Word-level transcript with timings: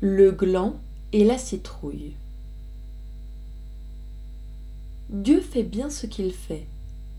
le 0.00 0.32
gland 0.32 0.76
et 1.12 1.24
la 1.24 1.36
citrouille. 1.36 2.14
Dieu 5.10 5.42
fait 5.42 5.62
bien 5.62 5.90
ce 5.90 6.06
qu'il 6.06 6.32
fait, 6.32 6.66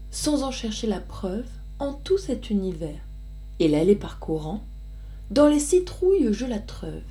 sans 0.09 0.41
en 0.41 0.49
chercher 0.51 0.87
la 0.87 0.99
preuve 0.99 1.45
en 1.77 1.93
tout 1.93 2.17
cet 2.17 2.49
univers, 2.49 2.99
et 3.59 3.67
l'allée 3.67 3.95
parcourant, 3.95 4.63
dans 5.29 5.47
les 5.47 5.59
citrouilles 5.59 6.33
je 6.33 6.45
la 6.47 6.57
treuve. 6.57 7.03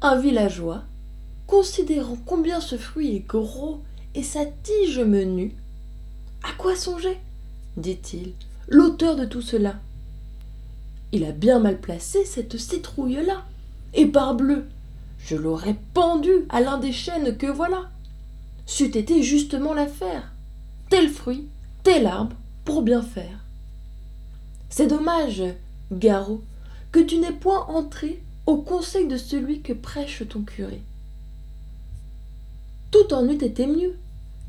Un 0.00 0.18
villageois, 0.18 0.82
considérant 1.46 2.16
combien 2.24 2.60
ce 2.60 2.78
fruit 2.78 3.16
est 3.16 3.26
gros 3.26 3.82
et 4.14 4.22
sa 4.22 4.46
tige 4.46 5.00
menue, 5.00 5.54
à 6.44 6.52
quoi 6.56 6.76
songeait, 6.76 7.20
dit-il, 7.76 8.32
l'auteur 8.68 9.16
de 9.16 9.26
tout 9.26 9.42
cela 9.42 9.74
Il 11.12 11.24
a 11.24 11.32
bien 11.32 11.58
mal 11.58 11.78
placé 11.78 12.24
cette 12.24 12.56
citrouille-là, 12.56 13.44
et 13.94 14.06
parbleu, 14.06 14.66
je 15.18 15.36
l'aurais 15.36 15.76
pendue 15.94 16.46
à 16.48 16.60
l'un 16.60 16.78
des 16.78 16.92
chênes 16.92 17.36
que 17.36 17.46
voilà. 17.46 17.90
C'eût 18.64 18.96
été 18.96 19.22
justement 19.22 19.74
l'affaire. 19.74 20.32
Tel 20.88 21.08
fruit, 21.08 21.46
tel 21.82 22.06
arbre, 22.06 22.36
pour 22.64 22.82
bien 22.82 23.02
faire. 23.02 23.44
C'est 24.70 24.86
dommage, 24.86 25.42
Garot, 25.90 26.42
que 26.90 27.00
tu 27.00 27.18
n'aies 27.18 27.32
point 27.32 27.66
entré 27.66 28.22
au 28.46 28.56
conseil 28.56 29.06
de 29.06 29.16
celui 29.16 29.60
que 29.60 29.72
prêche 29.72 30.22
ton 30.28 30.42
curé. 30.42 30.80
Tout 32.90 33.12
en 33.12 33.28
eût 33.28 33.44
été 33.44 33.66
mieux, 33.66 33.96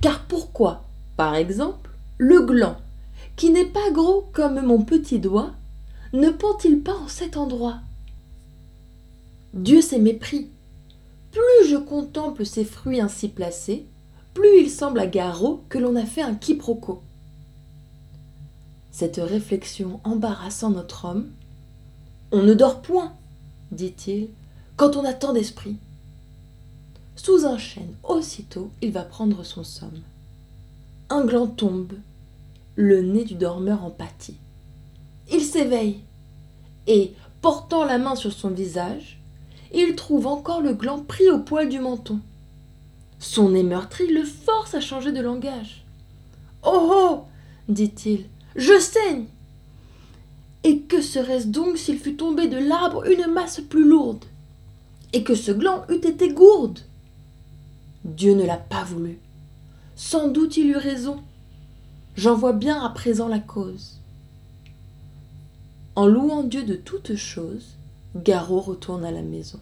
car 0.01 0.23
pourquoi, 0.23 0.85
par 1.17 1.35
exemple, 1.35 1.89
le 2.17 2.41
gland, 2.45 2.77
qui 3.35 3.49
n'est 3.49 3.65
pas 3.65 3.91
gros 3.91 4.29
comme 4.33 4.61
mon 4.61 4.83
petit 4.83 5.19
doigt, 5.19 5.51
ne 6.13 6.29
pend-il 6.29 6.81
pas 6.81 6.95
en 6.95 7.07
cet 7.07 7.37
endroit? 7.37 7.79
Dieu 9.55 9.81
s'est 9.81 9.99
mépris. 9.99 10.49
Plus 11.31 11.67
je 11.69 11.77
contemple 11.77 12.45
ces 12.45 12.63
fruits 12.63 13.01
ainsi 13.01 13.27
placés, 13.27 13.87
plus 14.35 14.61
il 14.61 14.69
semble 14.69 14.99
à 14.99 15.07
Garot 15.07 15.63
que 15.69 15.79
l'on 15.79 15.95
a 15.95 16.05
fait 16.05 16.21
un 16.21 16.35
quiproquo. 16.35 17.01
Cette 18.91 19.17
réflexion 19.17 19.99
embarrassant 20.03 20.69
notre 20.69 21.05
homme, 21.05 21.31
on 22.31 22.43
ne 22.43 22.53
dort 22.53 22.83
point, 22.83 23.13
dit-il, 23.71 24.29
quand 24.77 24.95
on 24.95 25.05
a 25.05 25.13
tant 25.13 25.33
d'esprit. 25.33 25.77
Sous 27.15 27.45
un 27.45 27.57
chêne, 27.57 27.95
aussitôt, 28.03 28.69
il 28.83 28.91
va 28.91 29.01
prendre 29.01 29.43
son 29.43 29.63
somme. 29.63 30.01
Un 31.09 31.25
gland 31.25 31.47
tombe, 31.47 31.93
le 32.75 33.01
nez 33.01 33.23
du 33.23 33.33
dormeur 33.33 33.83
en 33.83 33.89
pâtit. 33.89 34.37
Il 35.31 35.41
s'éveille, 35.41 36.01
et, 36.87 37.13
portant 37.41 37.85
la 37.85 37.97
main 37.97 38.15
sur 38.15 38.31
son 38.31 38.49
visage, 38.49 39.19
il 39.73 39.95
trouve 39.95 40.27
encore 40.27 40.61
le 40.61 40.73
gland 40.73 40.99
pris 40.99 41.29
au 41.29 41.39
poil 41.39 41.69
du 41.69 41.79
menton. 41.79 42.19
Son 43.19 43.49
nez 43.49 43.63
meurtri 43.63 44.07
le 44.07 44.23
force 44.23 44.75
à 44.75 44.81
changer 44.81 45.11
de 45.11 45.21
langage. 45.21 45.85
Oh 46.63 46.89
oh 46.91 47.23
dit-il, 47.69 48.25
je 48.55 48.77
saigne 48.79 49.25
Et 50.63 50.79
que 50.79 51.01
serait-ce 51.01 51.47
donc 51.47 51.77
s'il 51.77 51.97
fût 51.97 52.15
tombé 52.15 52.47
de 52.47 52.57
l'arbre 52.57 53.05
une 53.09 53.31
masse 53.31 53.61
plus 53.61 53.87
lourde? 53.87 54.25
Et 55.13 55.23
que 55.23 55.35
ce 55.35 55.51
gland 55.51 55.85
eût 55.89 56.05
été 56.05 56.33
gourde? 56.33 56.79
Dieu 58.03 58.33
ne 58.33 58.45
l'a 58.45 58.57
pas 58.57 58.83
voulu. 58.83 59.19
Sans 59.95 60.27
doute 60.27 60.57
il 60.57 60.67
eut 60.67 60.77
raison. 60.77 61.21
J'en 62.15 62.35
vois 62.35 62.53
bien 62.53 62.83
à 62.83 62.89
présent 62.89 63.27
la 63.27 63.39
cause. 63.39 63.99
En 65.95 66.07
louant 66.07 66.41
Dieu 66.41 66.63
de 66.63 66.73
toutes 66.73 67.15
choses, 67.15 67.77
Garot 68.15 68.61
retourne 68.61 69.05
à 69.05 69.11
la 69.11 69.21
maison. 69.21 69.59